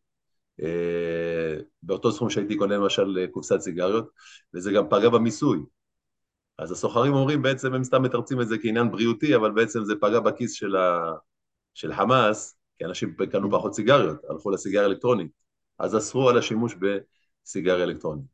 באותו 1.84 2.12
סכום 2.12 2.29
שהייתי 2.29 2.58
קונה 2.58 2.77
למשל 2.77 3.27
קופסת 3.32 3.60
סיגריות, 3.60 4.10
וזה 4.53 4.72
גם 4.72 4.89
פגע 4.89 5.10
במיסוי. 5.10 5.60
אז 6.58 6.72
הסוחרים 6.72 7.13
אומרים 7.13 7.41
בעצם, 7.41 7.74
הם 7.74 7.84
סתם 7.84 8.03
מתרצים 8.03 8.41
את 8.41 8.48
זה 8.48 8.58
כעניין 8.58 8.91
בריאותי, 8.91 9.36
אבל 9.36 9.51
בעצם 9.51 9.84
זה 9.84 9.93
פגע 10.01 10.20
בכיס 10.20 10.53
של, 10.53 10.75
ה... 10.75 11.12
של 11.74 11.93
חמאס, 11.93 12.58
כי 12.77 12.86
אנשים 12.86 13.15
קנו 13.32 13.51
פחות 13.51 13.74
סיגריות, 13.74 14.17
הלכו 14.29 14.51
לסיגריה 14.51 14.86
אלקטרונית, 14.86 15.32
אז 15.79 15.98
אסרו 15.98 16.29
על 16.29 16.38
השימוש 16.38 16.75
בסיגריה 17.43 17.83
אלקטרונית. 17.83 18.33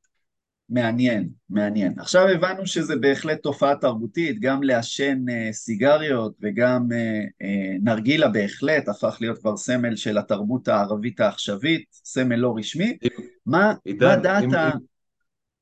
מעניין, 0.69 1.29
מעניין. 1.49 1.99
עכשיו 1.99 2.27
הבנו 2.27 2.67
שזה 2.67 2.95
בהחלט 2.95 3.43
תופעה 3.43 3.75
תרבותית, 3.75 4.39
גם 4.39 4.63
לעשן 4.63 5.17
uh, 5.29 5.53
סיגריות 5.53 6.33
וגם 6.41 6.87
uh, 6.89 7.43
uh, 7.43 7.83
נרגילה 7.83 8.27
בהחלט 8.27 8.87
הפך 8.87 9.17
להיות 9.21 9.37
כבר 9.37 9.57
סמל 9.57 9.95
של 9.95 10.17
התרבות 10.17 10.67
הערבית 10.67 11.19
העכשווית, 11.19 11.85
סמל 11.91 12.35
לא 12.35 12.53
רשמי. 12.57 12.97
אם, 13.03 13.09
מה, 13.45 13.73
עידן, 13.85 14.07
מה 14.07 14.15
דעת 14.15 14.43
אם, 14.43 14.53
ה... 14.53 14.71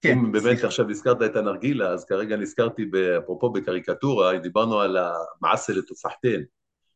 כן, 0.01 0.17
אם 0.17 0.31
באמת 0.31 0.43
סליחה. 0.43 0.67
עכשיו 0.67 0.89
הזכרת 0.89 1.21
את 1.21 1.35
הנרגילה, 1.35 1.89
אז 1.89 2.05
כרגע 2.05 2.37
נזכרתי, 2.37 2.85
אפרופו 3.17 3.49
בקריקטורה, 3.49 4.37
דיברנו 4.37 4.79
על 4.79 4.97
המעשה 4.97 5.73
לתופחתן. 5.73 6.41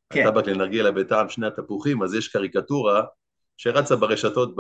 כן. 0.10 0.28
הטבק 0.28 0.48
לנרגילה 0.48 0.92
בטעם 0.92 1.30
שני 1.30 1.48
התפוחים, 1.48 2.04
אז 2.04 2.14
יש 2.14 2.28
קריקטורה 2.28 3.04
שרצה 3.58 3.96
ברשתות 3.96 4.56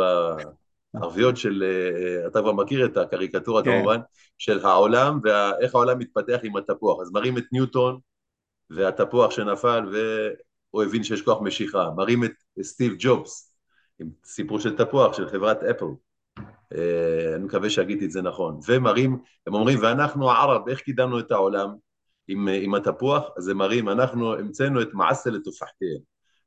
הערביות 0.93 1.37
של, 1.37 1.63
אה, 1.63 2.27
אתה 2.27 2.41
כבר 2.41 2.51
מכיר 2.51 2.85
את 2.85 2.97
הקריקטורה 2.97 3.63
כן. 3.63 3.77
כמובן, 3.77 3.99
של 4.37 4.59
העולם 4.59 5.19
ואיך 5.23 5.75
העולם 5.75 5.99
מתפתח 5.99 6.39
עם 6.43 6.55
התפוח. 6.55 7.01
אז 7.01 7.11
מראים 7.11 7.37
את 7.37 7.43
ניוטון 7.51 7.99
והתפוח 8.69 9.31
שנפל 9.31 9.85
והוא 9.91 10.83
הבין 10.83 11.03
שיש 11.03 11.21
כוח 11.21 11.41
משיכה. 11.41 11.89
מראים 11.95 12.23
את 12.23 12.31
סטיב 12.61 12.93
ג'ובס 12.99 13.55
עם 13.99 14.09
סיפור 14.25 14.59
של 14.59 14.77
תפוח 14.77 15.13
של 15.13 15.29
חברת 15.29 15.63
אפל. 15.63 15.85
אה, 16.75 17.35
אני 17.35 17.43
מקווה 17.43 17.69
שהגיתי 17.69 18.05
את 18.05 18.11
זה 18.11 18.21
נכון. 18.21 18.59
ומראים, 18.67 19.19
הם 19.47 19.53
אומרים, 19.53 19.79
ואנחנו 19.81 20.31
הערב, 20.31 20.69
איך 20.69 20.79
קידמנו 20.79 21.19
את 21.19 21.31
העולם 21.31 21.75
עם, 22.27 22.47
עם 22.47 22.75
התפוח? 22.75 23.23
אז 23.37 23.47
הם 23.47 23.57
מראים, 23.57 23.89
אנחנו 23.89 24.33
המצאנו 24.33 24.81
את 24.81 24.93
מעשה 24.93 25.29
לתופחתיהם. 25.29 25.99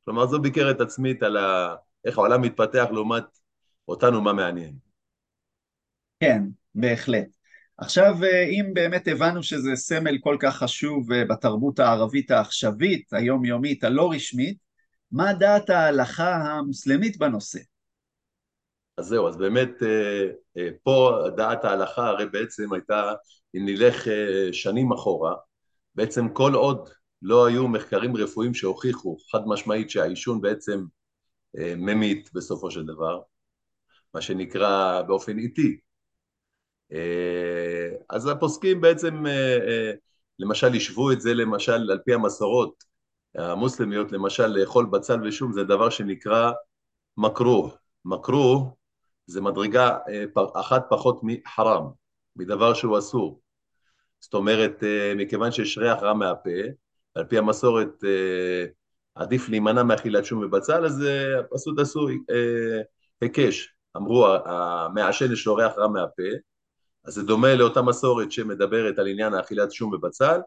כלומר, 0.05 0.27
זו 0.27 0.39
ביקורת 0.39 0.81
עצמית 0.81 1.23
על 1.23 1.37
ה... 1.37 1.75
איך 2.05 2.17
העולם 2.17 2.41
מתפתח 2.41 2.85
לעומת 2.91 3.23
אותנו 3.87 4.21
מה 4.21 4.33
מעניין. 4.33 4.73
כן, 6.19 6.41
בהחלט. 6.75 7.27
עכשיו, 7.77 8.23
אה, 8.23 8.43
אם 8.43 8.71
באמת 8.73 9.07
הבנו 9.07 9.43
שזה 9.43 9.75
סמל 9.75 10.17
כל 10.19 10.37
כך 10.39 10.57
חשוב 10.57 11.11
אה, 11.11 11.25
בתרבות 11.25 11.79
הערבית 11.79 12.31
העכשווית, 12.31 13.13
היומיומית, 13.13 13.83
הלא 13.83 14.11
רשמית, 14.11 14.57
מה 15.11 15.33
דעת 15.33 15.69
ההלכה 15.69 16.35
המוסלמית 16.35 17.17
בנושא? 17.17 17.59
אז 18.97 19.05
זהו, 19.05 19.27
אז 19.27 19.37
באמת 19.37 19.69
אה, 19.83 20.69
פה 20.83 21.19
דעת 21.37 21.65
ההלכה 21.65 22.07
הרי 22.07 22.25
בעצם 22.29 22.73
הייתה, 22.73 23.13
אם 23.55 23.65
נלך 23.65 24.07
שנים 24.51 24.91
אחורה, 24.91 25.33
בעצם 25.95 26.29
כל 26.29 26.53
עוד 26.53 26.89
לא 27.21 27.45
היו 27.45 27.67
מחקרים 27.67 28.17
רפואיים 28.17 28.53
שהוכיחו 28.53 29.17
חד 29.31 29.39
משמעית 29.45 29.89
שהעישון 29.89 30.41
בעצם 30.41 30.83
ממית 31.77 32.29
בסופו 32.33 32.71
של 32.71 32.85
דבר, 32.85 33.19
מה 34.15 34.21
שנקרא 34.21 35.01
באופן 35.01 35.37
איטי. 35.37 35.79
אה, 36.93 37.89
אז 38.09 38.27
הפוסקים 38.27 38.81
בעצם 38.81 39.25
אה, 39.27 39.57
אה, 39.67 39.91
למשל 40.39 40.75
השוו 40.75 41.11
את 41.11 41.21
זה 41.21 41.33
למשל 41.33 41.91
על 41.91 41.99
פי 42.05 42.13
המסורות 42.13 42.83
המוסלמיות 43.35 44.11
למשל 44.11 44.47
לאכול 44.47 44.85
בצל 44.85 45.27
ושום 45.27 45.53
זה 45.53 45.63
דבר 45.63 45.89
שנקרא 45.89 46.51
מקרו, 47.17 47.71
מקרו 48.05 48.75
זה 49.25 49.41
מדרגה 49.41 49.97
אחת 50.55 50.85
פחות 50.89 51.19
מחרם, 51.23 51.87
מדבר 52.35 52.73
שהוא 52.73 52.97
אסור. 52.97 53.41
זאת 54.19 54.33
אומרת, 54.33 54.83
מכיוון 55.15 55.51
שיש 55.51 55.77
ריח 55.77 55.97
רע 56.01 56.13
מהפה, 56.13 56.49
על 57.15 57.23
פי 57.23 57.37
המסורת 57.37 58.03
עדיף 59.15 59.49
להימנע 59.49 59.83
מאכילת 59.83 60.25
שום 60.25 60.43
ובצל, 60.43 60.85
אז 60.85 61.03
פשוט 61.51 61.79
עשו 61.79 62.07
היקש, 63.21 63.74
אמרו 63.95 64.27
המעשן 64.45 65.31
יש 65.31 65.47
לו 65.47 65.55
ריח 65.55 65.73
רע 65.77 65.87
מהפה, 65.87 66.23
אז 67.05 67.13
זה 67.13 67.23
דומה 67.23 67.55
לאותה 67.55 67.81
מסורת 67.81 68.31
שמדברת 68.31 68.99
על 68.99 69.07
עניין 69.07 69.33
האכילת 69.33 69.71
שום 69.71 69.93
ובצל, 69.93 70.39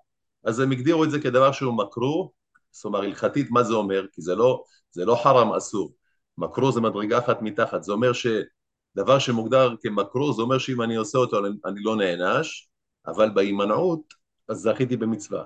אז 0.44 0.60
הם 0.60 0.70
הגדירו 0.70 1.04
את 1.04 1.10
זה 1.10 1.20
כדבר 1.20 1.52
שהוא 1.52 1.78
מקרו, 1.78 2.32
זאת 2.70 2.84
אומרת 2.84 3.04
הלכתית 3.04 3.50
מה 3.50 3.62
זה 3.62 3.74
אומר? 3.74 4.06
כי 4.12 4.22
זה 4.22 4.34
לא, 4.34 4.64
זה 4.90 5.04
לא 5.04 5.20
חרם 5.22 5.52
אסור, 5.52 5.92
מקרו 6.38 6.72
זה 6.72 6.80
מדרגה 6.80 7.18
אחת 7.18 7.42
מתחת, 7.42 7.82
זה 7.82 7.92
אומר 7.92 8.12
שדבר 8.12 9.18
שמוגדר 9.18 9.74
כמקרו 9.80 10.32
זה 10.32 10.42
אומר 10.42 10.58
שאם 10.58 10.82
אני 10.82 10.96
עושה 10.96 11.18
אותו 11.18 11.46
אני 11.46 11.82
לא 11.82 11.96
נענש, 11.96 12.68
אבל 13.06 13.30
בהימנעות 13.34 14.14
אז 14.48 14.56
זכיתי 14.56 14.96
במצווה 14.96 15.44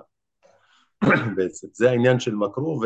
בעצם, 1.35 1.67
זה 1.73 1.89
העניין 1.89 2.19
של 2.19 2.35
מקרו 2.35 2.81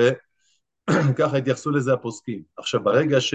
וככה 0.90 1.38
התייחסו 1.38 1.72
לזה 1.72 1.94
הפוסקים. 1.94 2.44
עכשיו 2.58 2.84
ברגע 2.84 3.22
ש... 3.22 3.34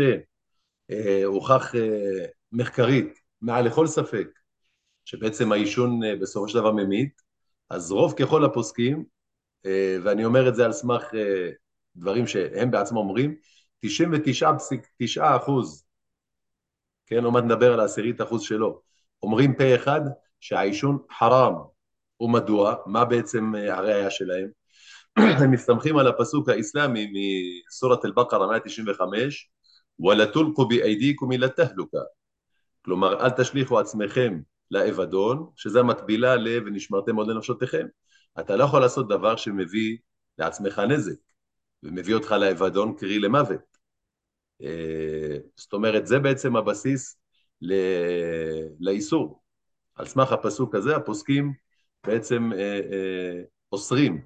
אה, 0.92 1.24
הוכח 1.24 1.74
אה, 1.74 2.26
מחקרית, 2.52 3.18
מעל 3.40 3.66
לכל 3.66 3.86
ספק, 3.86 4.28
שבעצם 5.04 5.52
העישון 5.52 6.04
אה, 6.04 6.16
בסופו 6.16 6.48
של 6.48 6.58
דבר 6.58 6.72
ממית, 6.72 7.22
אז 7.70 7.92
רוב 7.92 8.14
ככל 8.18 8.44
הפוסקים, 8.44 9.04
ואני 10.04 10.24
אומר 10.24 10.48
את 10.48 10.54
זה 10.54 10.64
על 10.64 10.72
סמך 10.72 11.04
דברים 11.96 12.26
שהם 12.26 12.70
בעצמם 12.70 12.96
אומרים, 12.96 13.34
99.9 13.86 15.22
אחוז, 15.36 15.84
כן, 17.06 17.24
עוד 17.24 17.32
מעט 17.32 17.44
נדבר 17.44 17.72
על 17.72 17.80
העשירית 17.80 18.20
אחוז 18.20 18.42
שלו, 18.42 18.80
אומרים 19.22 19.54
פה 19.54 19.74
אחד 19.74 20.00
שהעישון 20.40 20.98
חרם, 21.18 21.54
ומדוע? 22.20 22.74
מה 22.86 23.04
בעצם 23.04 23.54
הראייה 23.54 24.10
שלהם? 24.10 24.48
הם 25.42 25.50
מסתמכים 25.50 25.96
על 25.96 26.06
הפסוק 26.06 26.48
האסלאמי 26.48 27.12
מסורת 27.68 28.04
אל-בקרה 28.04 28.46
195, 28.46 29.50
ולתולקו 30.02 30.68
באיידיקום 30.68 31.32
אל 31.32 31.44
התהלוקה. 31.44 31.98
כלומר, 32.84 33.20
אל 33.20 33.30
תשליכו 33.30 33.78
עצמכם 33.78 34.40
לאבדון, 34.70 35.50
שזה 35.56 35.80
המקבילה 35.80 36.36
ל 36.36 36.48
ונשמרתם 36.66 37.16
עוד 37.16 37.28
לנפשותיכם. 37.28 37.86
אתה 38.40 38.56
לא 38.56 38.64
יכול 38.64 38.80
לעשות 38.80 39.08
דבר 39.08 39.36
שמביא 39.36 39.96
לעצמך 40.38 40.78
נזק, 40.78 41.16
ומביא 41.82 42.14
אותך 42.14 42.32
לאבדון, 42.32 42.94
קרי 42.98 43.18
למוות. 43.18 43.72
אה, 44.62 45.36
זאת 45.56 45.72
אומרת, 45.72 46.06
זה 46.06 46.18
בעצם 46.18 46.56
הבסיס 46.56 47.18
לאיסור. 48.80 49.42
על 49.94 50.06
סמך 50.06 50.32
הפסוק 50.32 50.74
הזה, 50.74 50.96
הפוסקים 50.96 51.52
בעצם 52.06 52.52
אה, 52.52 52.80
אה, 52.92 53.42
אוסרים, 53.72 54.24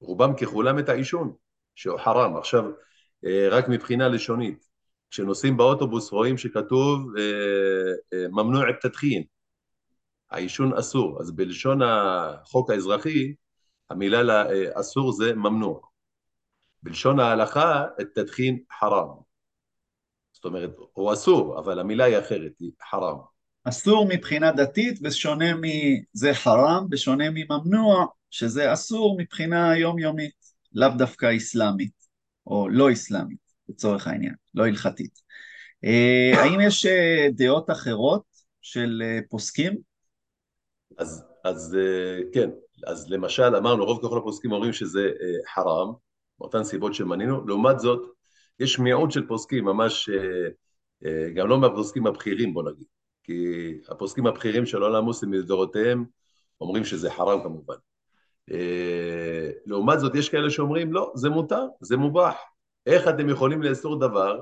רובם 0.00 0.36
ככולם 0.36 0.78
את 0.78 0.88
העישון, 0.88 1.32
שהוא 1.74 1.98
חרם. 1.98 2.36
עכשיו, 2.36 2.64
רק 3.50 3.68
מבחינה 3.68 4.08
לשונית. 4.08 4.71
כשנוסעים 5.12 5.56
באוטובוס 5.56 6.12
רואים 6.12 6.38
שכתוב 6.38 7.12
ממנוע 8.30 8.64
תדחין, 8.82 9.22
העישון 10.30 10.72
אסור, 10.74 11.20
אז 11.20 11.30
בלשון 11.30 11.80
החוק 11.82 12.70
האזרחי 12.70 13.34
המילה 13.90 14.44
אסור 14.74 15.12
זה 15.12 15.34
ממנוע. 15.34 15.80
בלשון 16.82 17.20
ההלכה 17.20 17.84
תדחין 18.14 18.58
חרם. 18.80 19.08
זאת 20.32 20.44
אומרת, 20.44 20.70
הוא 20.92 21.12
אסור, 21.12 21.58
אבל 21.58 21.78
המילה 21.78 22.04
היא 22.04 22.18
אחרת, 22.18 22.52
היא 22.58 22.70
חרם. 22.90 23.16
אסור 23.64 24.06
מבחינה 24.10 24.52
דתית 24.52 24.98
ושונה 25.02 25.54
מזה 25.54 26.34
חרם, 26.34 26.86
בשונה 26.88 27.24
מממנוע, 27.30 28.06
שזה 28.30 28.72
אסור 28.72 29.16
מבחינה 29.18 29.78
יומיומית, 29.78 30.34
לאו 30.72 30.88
דווקא 30.98 31.36
אסלאמית, 31.36 31.94
או 32.46 32.68
לא 32.68 32.92
אסלאמית, 32.92 33.41
לצורך 33.68 34.06
העניין, 34.06 34.34
לא 34.54 34.66
הלכתית. 34.66 35.18
אה, 35.84 36.32
האם 36.42 36.60
יש 36.60 36.86
אה, 36.86 37.28
דעות 37.34 37.70
אחרות 37.70 38.22
של 38.60 39.02
אה, 39.04 39.18
פוסקים? 39.30 39.76
אז, 40.98 41.24
אז 41.44 41.76
כן, 42.32 42.50
אז 42.86 43.10
למשל 43.10 43.56
אמרנו, 43.56 43.84
רוב 43.84 44.06
ככל 44.06 44.18
הפוסקים 44.18 44.52
אומרים 44.52 44.72
שזה 44.72 45.10
חרם, 45.54 45.92
מאותן 46.40 46.64
סיבות 46.64 46.94
שמנינו, 46.94 47.46
לעומת 47.46 47.78
זאת, 47.80 48.00
יש 48.60 48.78
מיעוט 48.78 49.10
של 49.10 49.26
פוסקים, 49.26 49.64
ממש, 49.64 50.10
גם 51.34 51.48
לא 51.48 51.60
מהפוסקים 51.60 52.06
הבכירים 52.06 52.54
בוא 52.54 52.62
נגיד, 52.62 52.86
כי 53.22 53.44
הפוסקים 53.88 54.26
הבכירים 54.26 54.66
של 54.66 54.82
העולם 54.82 54.98
המוסלמי 54.98 55.38
לדורותיהם 55.38 56.04
אומרים 56.60 56.84
שזה 56.84 57.10
חרם 57.10 57.42
כמובן. 57.42 57.74
לעומת 59.66 60.00
זאת 60.00 60.14
יש 60.14 60.28
כאלה 60.28 60.50
שאומרים 60.50 60.92
לא, 60.92 61.12
זה 61.14 61.30
מותר, 61.30 61.64
זה 61.80 61.96
מובח. 61.96 62.36
איך 62.86 63.08
אתם 63.08 63.28
יכולים 63.28 63.62
לאסור 63.62 64.00
דבר 64.00 64.40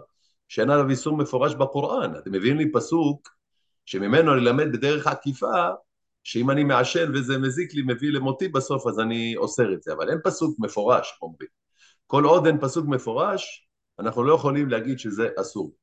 שאין 0.49 0.71
עליו 0.71 0.91
איסור 0.91 1.17
מפורש 1.17 1.55
בקוראן? 1.55 2.17
אתם 2.19 2.33
מביאים 2.33 2.57
לי 2.57 2.73
פסוק 2.73 3.29
שממנו 3.85 4.35
אני 4.35 4.41
למד 4.41 4.73
בדרך 4.73 5.07
עקיפה 5.07 5.69
שאם 6.25 6.51
אני 6.51 6.65
מעשן 6.65 7.11
וזה 7.15 7.39
מזיק 7.39 7.75
לי, 7.75 7.83
מביא 7.83 8.13
למותי 8.13 8.49
בסוף, 8.49 8.87
אז 8.87 9.01
אני 9.01 9.37
אוסר 9.37 9.73
את 9.73 9.83
זה. 9.83 9.93
אבל 9.93 10.11
אין 10.11 10.19
פסוק 10.25 10.57
מפורש, 10.59 11.19
אומרים. 11.23 11.49
כל 12.07 12.25
עוד 12.25 12.47
אין 12.47 12.61
פסוק 12.61 12.87
מפורש, 12.89 13.69
אנחנו 13.99 14.25
לא 14.25 14.35
יכולים 14.35 14.69
להגיד 14.69 14.99
שזה 14.99 15.29
אסור. 15.41 15.75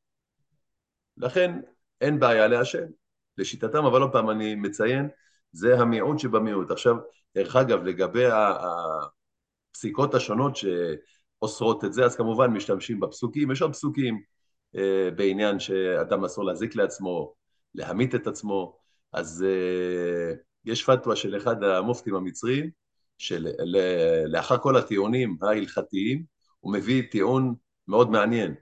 לכן 1.17 1.59
אין 2.01 2.19
בעיה 2.19 2.47
לעשן, 2.47 2.85
לשיטתם, 3.37 3.85
אבל 3.85 4.01
עוד 4.01 4.11
פעם 4.11 4.29
אני 4.29 4.55
מציין, 4.55 5.09
זה 5.51 5.79
המיעוט 5.79 6.19
שבמיעוט. 6.19 6.71
עכשיו, 6.71 6.95
דרך 7.35 7.55
אגב, 7.55 7.83
לגבי 7.83 8.25
הפסיקות 9.71 10.13
השונות 10.13 10.55
שאוסרות 11.39 11.85
את 11.85 11.93
זה, 11.93 12.05
אז 12.05 12.15
כמובן 12.15 12.51
משתמשים 12.51 12.99
בפסוקים, 12.99 13.51
יש 13.51 13.61
עוד 13.61 13.71
פסוקים 13.71 14.21
אה, 14.75 15.09
בעניין 15.15 15.59
שאדם 15.59 16.25
אסור 16.25 16.45
להזיק 16.45 16.75
לעצמו, 16.75 17.33
להמית 17.75 18.15
את 18.15 18.27
עצמו, 18.27 18.77
אז 19.13 19.45
אה, 19.47 20.33
יש 20.65 20.83
פתווה 20.83 21.15
של 21.15 21.37
אחד 21.37 21.63
המופתים 21.63 22.15
המצרים, 22.15 22.69
שלאחר 23.17 24.57
כל 24.57 24.77
הטיעונים 24.77 25.37
ההלכתיים, 25.41 26.23
הוא 26.59 26.73
מביא 26.73 27.03
טיעון 27.11 27.55
מאוד 27.87 28.11
מעניין. 28.11 28.55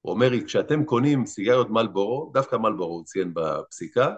הוא 0.00 0.12
אומר 0.12 0.30
כשאתם 0.46 0.84
קונים 0.84 1.26
סיגריות 1.26 1.70
מלבורו, 1.70 2.30
דווקא 2.34 2.56
מלבורו 2.56 2.94
הוא 2.94 3.04
ציין 3.04 3.34
בפסיקה, 3.34 4.14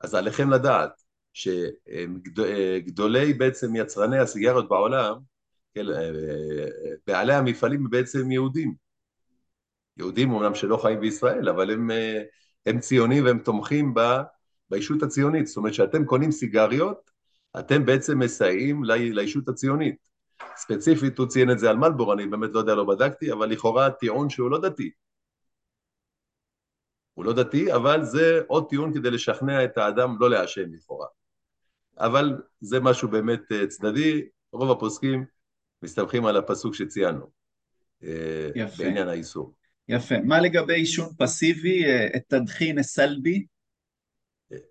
אז 0.00 0.14
עליכם 0.14 0.50
לדעת 0.50 0.90
שגדולי 1.32 3.34
בעצם 3.34 3.76
יצרני 3.76 4.18
הסיגריות 4.18 4.68
בעולם, 4.68 5.14
כן, 5.74 5.86
בעלי 7.06 7.34
המפעלים 7.34 7.90
בעצם 7.90 8.30
יהודים. 8.30 8.74
יהודים 9.96 10.32
אומנם 10.32 10.54
שלא 10.54 10.76
חיים 10.76 11.00
בישראל, 11.00 11.48
אבל 11.48 11.70
הם, 11.70 11.90
הם 12.66 12.80
ציונים 12.80 13.24
והם 13.24 13.38
תומכים 13.38 13.94
בישות 14.70 15.02
הציונית. 15.02 15.46
זאת 15.46 15.56
אומרת, 15.56 15.74
שאתם 15.74 16.04
קונים 16.04 16.32
סיגריות, 16.32 17.10
אתם 17.58 17.86
בעצם 17.86 18.18
מסייעים 18.18 18.84
לישות 18.84 19.48
הציונית. 19.48 19.96
ספציפית 20.56 21.18
הוא 21.18 21.26
ציין 21.26 21.50
את 21.50 21.58
זה 21.58 21.70
על 21.70 21.76
מלבור, 21.76 22.12
אני 22.14 22.26
באמת 22.26 22.50
לא 22.52 22.58
יודע, 22.58 22.74
לא 22.74 22.84
בדקתי, 22.84 23.32
אבל 23.32 23.46
לכאורה 23.46 23.90
טיעון 23.90 24.30
שהוא 24.30 24.50
לא 24.50 24.60
דתי. 24.60 24.90
הוא 27.14 27.24
לא 27.24 27.32
דתי, 27.32 27.74
אבל 27.74 28.04
זה 28.04 28.40
עוד 28.46 28.68
טיעון 28.68 28.94
כדי 28.94 29.10
לשכנע 29.10 29.64
את 29.64 29.78
האדם 29.78 30.16
לא 30.20 30.30
לעשן 30.30 30.70
לכאורה. 30.70 31.06
אבל 31.98 32.42
זה 32.60 32.80
משהו 32.80 33.08
באמת 33.08 33.52
אה, 33.52 33.66
צדדי, 33.66 34.28
רוב 34.52 34.70
הפוסקים 34.70 35.24
מסתמכים 35.84 36.26
על 36.26 36.36
הפסוק 36.36 36.74
שציינו, 36.74 37.26
אה, 38.04 38.50
יפה. 38.54 38.84
בעניין 38.84 39.08
האיסור. 39.08 39.54
יפה. 39.88 40.14
מה 40.24 40.40
לגבי 40.40 40.74
עישון 40.74 41.08
פסיבי, 41.18 41.84
אה, 41.84 42.06
את 42.16 42.22
תדחין 42.28 42.82
סלבי? 42.82 43.46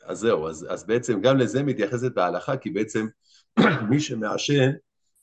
אז 0.04 0.19
זהו, 0.19 0.47
אז, 0.47 0.67
אז 0.69 0.84
בעצם 0.84 1.21
גם 1.21 1.38
לזה 1.38 1.63
מתייחסת 1.63 2.17
ההלכה, 2.17 2.58
כי 2.58 2.69
בעצם 2.69 3.08
מי 3.89 3.99
שמעשן, 3.99 4.71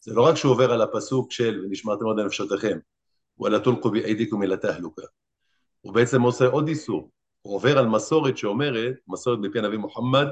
זה 0.01 0.15
לא 0.15 0.23
רק 0.23 0.35
שהוא 0.35 0.53
עובר 0.53 0.73
על 0.73 0.83
הפסוק 0.83 1.33
של 1.33 1.65
ונשמרתם 1.65 2.05
עוד 2.05 2.19
לנפשותיכם, 2.21 2.79
וואלה 3.39 3.59
תולקו 3.61 3.91
בידיכם 3.91 4.43
אל 4.43 4.53
התהלוקה. 4.53 5.03
הוא 5.81 5.95
בעצם 5.95 6.23
עושה 6.23 6.47
עוד 6.47 6.69
איסור, 6.69 7.11
הוא 7.43 7.55
עובר 7.55 7.79
על 7.79 7.87
מסורת 7.87 8.39
שאומרת, 8.39 8.95
מסורת 9.09 9.39
מפי 9.39 9.59
הנביא 9.59 9.79
מוחמד, 9.79 10.27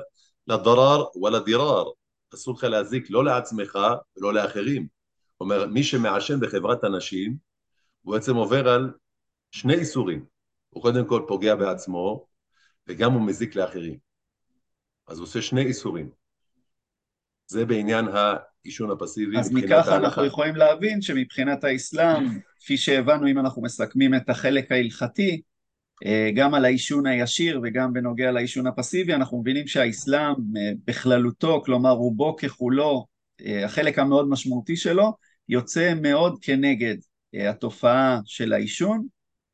לדרר 0.46 1.04
ולדירר, 1.22 1.84
אסור 2.34 2.54
לך 2.54 2.64
להזיק 2.64 3.10
לא 3.10 3.24
לעצמך 3.24 3.78
ולא 4.16 4.34
לאחרים. 4.34 4.97
זאת 5.38 5.40
אומרת, 5.40 5.68
מי 5.68 5.82
שמעשן 5.82 6.40
בחברת 6.40 6.84
אנשים, 6.84 7.36
הוא 8.02 8.14
בעצם 8.14 8.36
עובר 8.36 8.68
על 8.68 8.92
שני 9.50 9.74
איסורים. 9.74 10.24
הוא 10.70 10.82
קודם 10.82 11.06
כל 11.06 11.24
פוגע 11.28 11.54
בעצמו, 11.54 12.26
וגם 12.86 13.12
הוא 13.12 13.22
מזיק 13.22 13.56
לאחרים. 13.56 13.98
אז 15.08 15.18
הוא 15.18 15.24
עושה 15.24 15.42
שני 15.42 15.62
איסורים. 15.62 16.10
זה 17.46 17.66
בעניין 17.66 18.04
העישון 18.08 18.90
הפסיבי. 18.90 19.38
אז 19.38 19.52
מכך 19.52 19.88
אנחנו 19.88 20.24
יכולים 20.24 20.56
להבין 20.56 21.02
שמבחינת 21.02 21.64
האסלאם, 21.64 22.24
כפי 22.60 22.76
שהבנו 22.76 23.28
אם 23.28 23.38
אנחנו 23.38 23.62
מסכמים 23.62 24.14
את 24.14 24.30
החלק 24.30 24.72
ההלכתי, 24.72 25.42
אה, 26.06 26.30
גם 26.34 26.54
על 26.54 26.64
העישון 26.64 27.06
הישיר 27.06 27.60
וגם 27.62 27.92
בנוגע 27.92 28.30
לעישון 28.30 28.66
הפסיבי, 28.66 29.14
אנחנו 29.14 29.40
מבינים 29.40 29.66
שהאסלאם 29.66 30.34
אה, 30.56 30.72
בכללותו, 30.84 31.62
כלומר 31.64 31.90
רובו 31.90 32.36
ככולו, 32.36 33.06
אה, 33.40 33.64
החלק 33.64 33.98
המאוד 33.98 34.28
משמעותי 34.28 34.76
שלו, 34.76 35.12
יוצא 35.48 35.94
מאוד 36.02 36.38
כנגד 36.42 36.96
התופעה 37.34 38.20
של 38.24 38.52
העישון, 38.52 39.06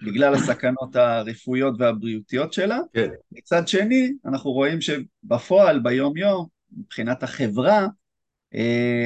בגלל 0.03 0.35
הסכנות 0.35 0.97
הרפואיות 0.97 1.75
והבריאותיות 1.79 2.53
שלה. 2.53 2.79
כן. 2.93 3.09
מצד 3.33 3.69
שני, 3.69 4.13
אנחנו 4.27 4.53
רואים 4.53 4.79
שבפועל, 4.81 5.81
ביום 5.81 6.17
יום, 6.17 6.47
מבחינת 6.79 7.23
החברה, 7.23 7.87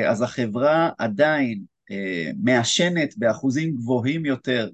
אז 0.09 0.23
החברה 0.23 0.91
עדיין 0.99 1.63
מעשנת 2.43 3.15
באחוזים 3.19 3.75
גבוהים 3.75 4.25
יותר 4.25 4.69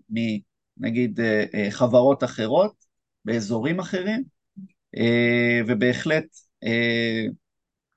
נגיד 0.77 1.20
אה, 1.20 1.44
אה, 1.55 1.70
חברות 1.70 2.24
אחרות 2.24 2.74
באזורים 3.24 3.79
אחרים, 3.79 4.24
אה, 4.96 5.61
ובהחלט 5.66 6.24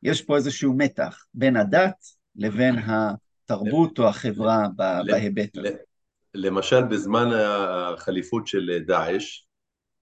יש 0.04 0.22
פה 0.22 0.36
איזשהו 0.36 0.74
מתח 0.78 1.26
בין 1.34 1.56
הדת 1.56 1.96
לבין 2.36 2.76
התרבות 3.52 4.00
או 4.00 4.08
החברה 4.08 4.68
בהיבט 5.06 5.58
הזה. 5.58 5.76
למשל 6.34 6.84
בזמן 6.84 7.28
החליפות 7.34 8.48
של 8.48 8.80
דאעש, 8.88 9.44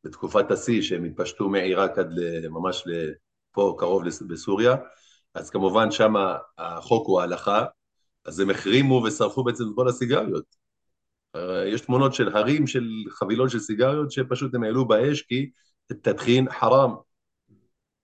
בתקופת 0.04 0.52
השיא 0.52 0.82
שהם 0.82 1.04
התפשטו 1.04 1.50
מעיראק 1.50 1.98
עד 1.98 2.10
ממש 2.50 2.84
לפה 2.86 3.76
קרוב 3.80 4.04
בסוריה, 4.28 4.76
אז 5.34 5.50
כמובן 5.50 5.92
שם 5.92 6.14
החוק 6.58 7.08
הוא 7.08 7.22
ההלכה, 7.22 7.66
אז 8.26 8.40
הם 8.40 8.50
החרימו 8.50 9.04
ושרפו 9.08 9.44
בעצם 9.44 9.64
את 9.64 9.76
כל 9.76 9.88
הסיגריות. 9.88 10.56
אה, 11.36 11.68
יש 11.68 11.82
תמונות 11.82 12.14
של 12.14 12.36
הרים 12.38 12.68
של 12.68 12.88
חבילות 13.10 13.50
של 13.50 13.60
סיגריות 13.60 14.12
שפשוט 14.12 14.56
הם 14.56 14.64
העלו 14.64 14.88
באש 14.88 15.22
כי 15.22 15.50
תדחין 15.86 16.52
חרם, 16.52 16.96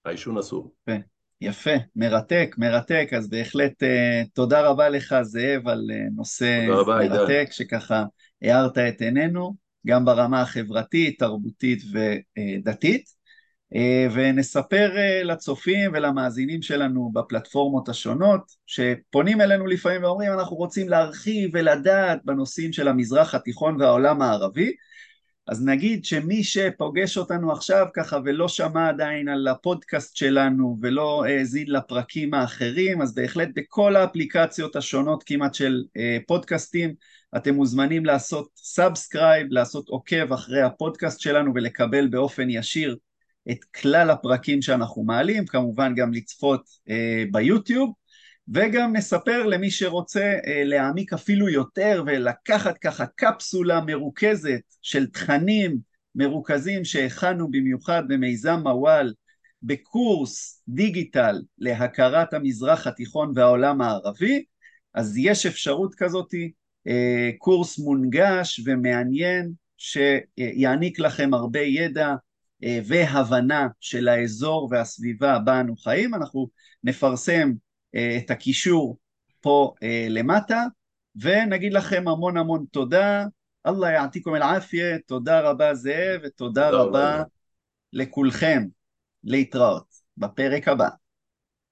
העישון 0.06 0.38
אסור. 0.38 0.74
יפה, 0.88 1.02
יפה, 1.42 1.76
מרתק, 1.96 2.56
מרתק, 2.58 3.10
אז 3.18 3.30
בהחלט 3.30 3.84
uh, 3.84 3.88
תודה 4.34 4.62
רבה 4.62 4.90
לך 4.90 5.16
זאב 5.22 5.68
על 5.68 5.82
uh, 5.90 6.16
נושא 6.16 6.66
רבה, 6.70 6.96
מרתק, 6.96 7.30
עידן. 7.30 7.52
שככה 7.52 8.04
הארת 8.42 8.78
את 8.78 9.02
עינינו, 9.02 9.56
גם 9.88 10.06
ברמה 10.06 10.42
החברתית, 10.42 11.20
תרבותית 11.20 11.84
ודתית. 11.94 13.22
אה, 13.76 14.08
ונספר 14.14 14.98
אה, 14.98 15.24
לצופים 15.24 15.92
ולמאזינים 15.94 16.62
שלנו 16.62 17.12
בפלטפורמות 17.14 17.90
השונות, 17.90 18.42
שפונים 18.66 19.42
אלינו 19.42 19.68
לפעמים 19.68 20.04
ואומרים 20.04 20.32
אנחנו 20.32 20.56
רוצים 20.56 20.90
להרחיב 20.90 21.50
ולדעת 21.54 22.20
בנושאים 22.26 22.74
של 22.74 22.88
המזרח 22.88 23.36
התיכון 23.36 23.82
והעולם 23.82 24.22
הערבי, 24.22 24.72
אז 25.52 25.66
נגיד 25.66 26.06
שמי 26.06 26.44
שפוגש 26.44 27.18
אותנו 27.18 27.52
עכשיו 27.52 27.86
ככה 27.94 28.18
ולא 28.26 28.48
שמע 28.48 28.90
עדיין 28.90 29.28
על 29.28 29.48
הפודקאסט 29.48 30.16
שלנו 30.16 30.78
ולא 30.82 31.26
האזין 31.26 31.70
לפרקים 31.70 32.34
האחרים, 32.34 33.02
אז 33.02 33.16
בהחלט 33.16 33.50
בכל 33.56 33.96
האפליקציות 33.96 34.76
השונות 34.76 35.24
כמעט 35.24 35.54
של 35.54 35.84
אה, 35.98 36.18
פודקאסטים 36.28 36.94
אתם 37.38 37.56
מוזמנים 37.56 38.06
לעשות 38.06 38.50
subscribe, 38.56 39.48
לעשות 39.50 39.90
עוקב 39.90 40.34
אחרי 40.34 40.62
הפודקאסט 40.62 41.20
שלנו 41.20 41.52
ולקבל 41.56 42.08
באופן 42.08 42.50
ישיר 42.50 42.98
את 43.52 43.64
כלל 43.64 44.10
הפרקים 44.10 44.62
שאנחנו 44.62 45.04
מעלים, 45.04 45.46
כמובן 45.46 45.96
גם 45.96 46.14
לצפות 46.14 46.64
אה, 46.90 47.24
ביוטיוב, 47.32 47.94
וגם 48.54 48.96
נספר 48.96 49.46
למי 49.46 49.72
שרוצה 49.72 50.36
אה, 50.48 50.64
להעמיק 50.64 51.14
אפילו 51.14 51.50
יותר 51.50 52.04
ולקחת 52.06 52.78
ככה 52.78 53.06
קפסולה 53.06 53.82
מרוכזת 53.82 54.62
של 54.82 55.08
תכנים 55.08 55.78
מרוכזים 56.16 56.86
שהכנו 56.86 57.52
במיוחד 57.52 58.04
במיזם 58.08 58.60
מוואל 58.64 59.14
בקורס 59.64 60.64
דיגיטלי 60.68 61.42
להכרת 61.58 62.34
המזרח 62.34 62.88
התיכון 62.88 63.32
והעולם 63.36 63.82
הערבי, 63.82 64.44
אז 64.94 65.18
יש 65.18 65.46
אפשרות 65.46 65.96
כזאתי, 65.96 66.52
אה, 66.88 67.30
קורס 67.38 67.80
מונגש 67.80 68.62
ומעניין 68.66 69.52
שיעניק 69.78 71.00
לכם 71.00 71.34
הרבה 71.34 71.60
ידע 71.60 72.16
אה, 72.64 72.80
והבנה 72.86 73.68
של 73.80 74.08
האזור 74.08 74.68
והסביבה 74.72 75.40
בה 75.40 75.60
אנו 75.60 75.78
חיים. 75.78 76.16
אנחנו 76.16 76.48
נפרסם 76.84 77.52
את 77.96 78.32
הקישור 78.32 78.98
פה 79.42 79.74
למטה, 80.10 80.66
ונגיד 81.16 81.74
לכם 81.74 82.08
המון 82.08 82.38
המון 82.38 82.66
תודה. 82.72 83.26
אללה 83.68 83.92
יעתיקום 83.92 84.36
אל-עפיה, 84.36 85.00
תודה 85.00 85.42
רבה 85.42 85.76
זאב, 85.76 86.22
ותודה 86.24 86.70
רבה 86.70 87.24
לכולכם. 87.94 88.64
להתראות 89.24 89.86
בפרק 90.18 90.68
הבא. 90.68 91.01